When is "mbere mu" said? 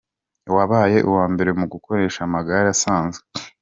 1.33-1.65